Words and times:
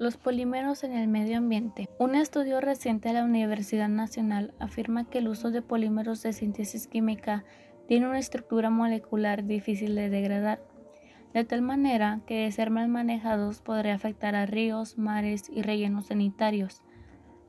Los 0.00 0.16
polímeros 0.16 0.84
en 0.84 0.92
el 0.92 1.08
medio 1.08 1.38
ambiente. 1.38 1.88
Un 1.98 2.14
estudio 2.14 2.60
reciente 2.60 3.08
de 3.08 3.14
la 3.14 3.24
Universidad 3.24 3.88
Nacional 3.88 4.54
afirma 4.60 5.10
que 5.10 5.18
el 5.18 5.26
uso 5.26 5.50
de 5.50 5.60
polímeros 5.60 6.22
de 6.22 6.32
síntesis 6.32 6.86
química 6.86 7.44
tiene 7.88 8.06
una 8.06 8.20
estructura 8.20 8.70
molecular 8.70 9.44
difícil 9.44 9.96
de 9.96 10.08
degradar, 10.08 10.62
de 11.34 11.42
tal 11.42 11.62
manera 11.62 12.20
que 12.28 12.44
de 12.44 12.52
ser 12.52 12.70
mal 12.70 12.86
manejados 12.86 13.60
podría 13.60 13.96
afectar 13.96 14.36
a 14.36 14.46
ríos, 14.46 14.98
mares 14.98 15.50
y 15.52 15.62
rellenos 15.62 16.06
sanitarios. 16.06 16.80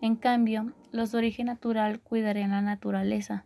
En 0.02 0.16
cambio, 0.16 0.73
los 0.91 1.11
de 1.11 1.20
origen 1.20 1.45
natural 1.45 2.00
cuidarían 2.00 2.50
la 2.50 2.61
naturaleza. 2.63 3.45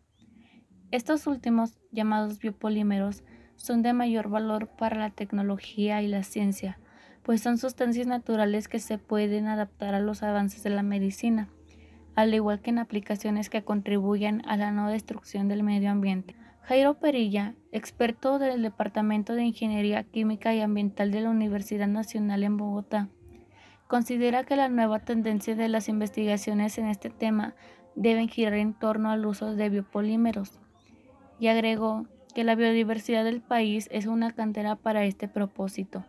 Estos 0.92 1.28
últimos, 1.28 1.78
llamados 1.92 2.40
biopolímeros, 2.40 3.26
son 3.58 3.82
de 3.82 3.92
mayor 3.92 4.30
valor 4.30 4.70
para 4.70 4.98
la 4.98 5.10
tecnología 5.10 6.02
y 6.02 6.08
la 6.08 6.24
ciencia 6.24 6.80
pues 7.24 7.42
son 7.42 7.58
sustancias 7.58 8.06
naturales 8.06 8.68
que 8.68 8.80
se 8.80 8.98
pueden 8.98 9.48
adaptar 9.48 9.96
a 9.96 10.02
los 10.02 10.24
avances 10.24 10.64
de 10.64 10.70
la 10.70 10.84
medicina, 10.84 11.50
al 12.16 12.34
igual 12.34 12.62
que 12.62 12.70
en 12.70 12.80
aplicaciones 12.80 13.50
que 13.50 13.64
contribuyan 13.64 14.42
a 14.46 14.58
la 14.58 14.72
no 14.72 14.90
destrucción 14.90 15.48
del 15.48 15.64
medio 15.64 15.90
ambiente. 15.90 16.36
Jairo 16.62 16.94
Perilla, 16.94 17.56
experto 17.72 18.40
del 18.40 18.62
Departamento 18.62 19.34
de 19.34 19.44
Ingeniería 19.44 20.04
Química 20.04 20.54
y 20.54 20.62
Ambiental 20.62 21.12
de 21.12 21.22
la 21.22 21.30
Universidad 21.30 21.88
Nacional 21.88 22.44
en 22.44 22.58
Bogotá, 22.58 23.10
considera 23.88 24.44
que 24.44 24.56
la 24.56 24.70
nueva 24.70 25.00
tendencia 25.00 25.56
de 25.56 25.68
las 25.68 25.90
investigaciones 25.90 26.78
en 26.78 26.88
este 26.88 27.10
tema 27.10 27.56
deben 27.96 28.28
girar 28.28 28.54
en 28.54 28.74
torno 28.74 29.12
al 29.12 29.26
uso 29.26 29.56
de 29.56 29.70
biopolímeros 29.70 30.60
y 31.40 31.48
agregó 31.48 32.06
que 32.34 32.44
la 32.44 32.56
biodiversidad 32.56 33.24
del 33.24 33.42
país 33.42 33.88
es 33.92 34.08
una 34.08 34.32
cantera 34.32 34.76
para 34.76 35.04
este 35.06 35.28
propósito. 35.28 36.06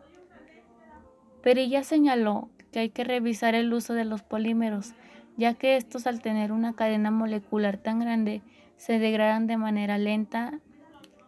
Perilla 1.44 1.84
señaló 1.84 2.48
que 2.72 2.78
hay 2.78 2.88
que 2.88 3.04
revisar 3.04 3.54
el 3.54 3.70
uso 3.74 3.92
de 3.92 4.06
los 4.06 4.22
polímeros, 4.22 4.94
ya 5.36 5.52
que 5.52 5.76
estos 5.76 6.06
al 6.06 6.22
tener 6.22 6.52
una 6.52 6.72
cadena 6.72 7.10
molecular 7.10 7.76
tan 7.76 8.00
grande 8.00 8.40
se 8.78 8.98
degradan 8.98 9.46
de 9.46 9.58
manera 9.58 9.98
lenta 9.98 10.58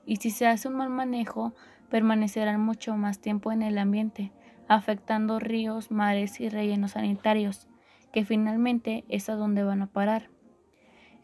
y 0.06 0.16
si 0.16 0.30
se 0.30 0.46
hace 0.46 0.68
un 0.68 0.76
mal 0.76 0.88
manejo 0.88 1.52
permanecerán 1.90 2.62
mucho 2.62 2.96
más 2.96 3.18
tiempo 3.20 3.52
en 3.52 3.60
el 3.60 3.76
ambiente, 3.76 4.32
afectando 4.68 5.38
ríos, 5.38 5.90
mares 5.90 6.40
y 6.40 6.48
rellenos 6.48 6.92
sanitarios, 6.92 7.68
que 8.10 8.24
finalmente 8.24 9.04
es 9.10 9.28
a 9.28 9.34
donde 9.34 9.64
van 9.64 9.82
a 9.82 9.86
parar. 9.86 10.30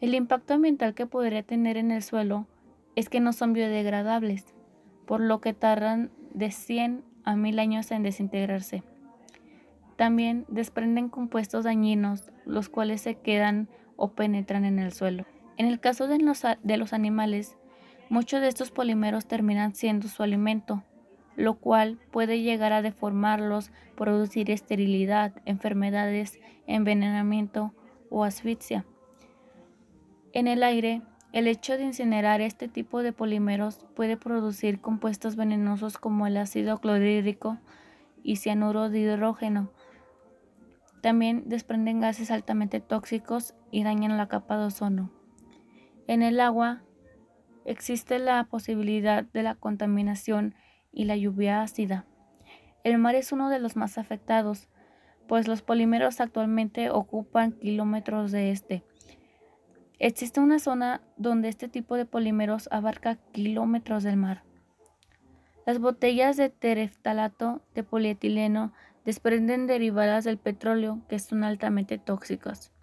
El 0.01 0.13
impacto 0.13 0.53
ambiental 0.53 0.93
que 0.93 1.07
podría 1.07 1.41
tener 1.41 1.77
en 1.77 1.89
el 1.89 2.03
suelo 2.03 2.45
es 2.95 3.09
que 3.09 3.21
no 3.21 3.33
son 3.33 3.53
biodegradables, 3.53 4.53
por 5.07 5.19
lo 5.19 5.41
que 5.41 5.53
tardan 5.53 6.11
de 6.35 6.51
100 6.51 7.03
a 7.23 7.35
mil 7.35 7.59
años 7.59 7.91
en 7.91 8.03
desintegrarse. 8.03 8.83
También 9.95 10.45
desprenden 10.47 11.09
compuestos 11.09 11.63
dañinos, 11.63 12.31
los 12.45 12.69
cuales 12.69 13.01
se 13.01 13.15
quedan 13.15 13.69
o 13.95 14.13
penetran 14.13 14.65
en 14.65 14.79
el 14.79 14.91
suelo. 14.91 15.25
En 15.57 15.67
el 15.67 15.79
caso 15.79 16.07
de 16.07 16.17
los, 16.17 16.43
de 16.63 16.77
los 16.77 16.93
animales, 16.93 17.57
muchos 18.09 18.41
de 18.41 18.47
estos 18.47 18.71
polímeros 18.71 19.27
terminan 19.27 19.75
siendo 19.75 20.07
su 20.07 20.23
alimento, 20.23 20.83
lo 21.35 21.55
cual 21.55 21.99
puede 22.11 22.41
llegar 22.41 22.73
a 22.73 22.81
deformarlos, 22.81 23.71
producir 23.95 24.49
esterilidad, 24.49 25.33
enfermedades, 25.45 26.39
envenenamiento 26.67 27.73
o 28.09 28.23
asfixia. 28.23 28.85
En 30.33 30.47
el 30.47 30.63
aire, 30.63 31.01
el 31.33 31.47
hecho 31.47 31.77
de 31.77 31.83
incinerar 31.83 32.41
este 32.41 32.67
tipo 32.67 33.01
de 33.01 33.11
polímeros 33.11 33.87
puede 33.95 34.17
producir 34.17 34.79
compuestos 34.79 35.35
venenosos 35.35 35.97
como 35.97 36.27
el 36.27 36.37
ácido 36.37 36.77
clorhídrico 36.77 37.57
y 38.21 38.35
cianuro 38.35 38.91
de 38.91 38.99
hidrógeno. 38.99 39.71
También 41.01 41.49
desprenden 41.49 41.99
gases 41.99 42.29
altamente 42.29 42.79
tóxicos 42.81 43.55
y 43.71 43.83
dañan 43.83 44.15
la 44.15 44.27
capa 44.27 44.59
de 44.59 44.65
ozono. 44.65 45.11
En 46.05 46.21
el 46.21 46.39
agua 46.39 46.83
existe 47.65 48.19
la 48.19 48.43
posibilidad 48.43 49.23
de 49.23 49.41
la 49.41 49.55
contaminación 49.55 50.53
y 50.91 51.05
la 51.05 51.17
lluvia 51.17 51.63
ácida. 51.63 52.05
El 52.83 52.99
mar 52.99 53.15
es 53.15 53.31
uno 53.31 53.49
de 53.49 53.57
los 53.57 53.75
más 53.75 53.97
afectados, 53.97 54.69
pues 55.27 55.47
los 55.47 55.63
polímeros 55.63 56.19
actualmente 56.19 56.91
ocupan 56.91 57.53
kilómetros 57.53 58.31
de 58.31 58.51
este 58.51 58.83
Existe 60.05 60.41
una 60.41 60.59
zona 60.59 60.99
donde 61.15 61.47
este 61.47 61.69
tipo 61.69 61.95
de 61.95 62.05
polímeros 62.05 62.67
abarca 62.73 63.15
kilómetros 63.31 64.03
del 64.03 64.17
mar. 64.17 64.43
Las 65.65 65.79
botellas 65.79 66.35
de 66.35 66.49
tereftalato 66.49 67.61
de 67.73 67.83
polietileno 67.83 68.73
desprenden 69.05 69.65
derivadas 69.65 70.25
del 70.25 70.37
petróleo 70.37 70.99
que 71.07 71.19
son 71.19 71.45
altamente 71.45 71.99
tóxicas. 71.99 72.73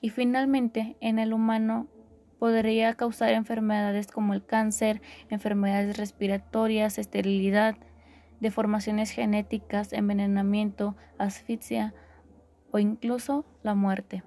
Y 0.00 0.08
finalmente, 0.08 0.96
en 1.02 1.18
el 1.18 1.34
humano 1.34 1.88
podría 2.38 2.94
causar 2.94 3.32
enfermedades 3.32 4.06
como 4.06 4.32
el 4.32 4.42
cáncer, 4.42 5.02
enfermedades 5.28 5.98
respiratorias, 5.98 6.96
esterilidad, 6.96 7.76
deformaciones 8.40 9.10
genéticas, 9.10 9.92
envenenamiento, 9.92 10.96
asfixia 11.18 11.92
o 12.70 12.78
incluso 12.78 13.44
la 13.62 13.74
muerte. 13.74 14.22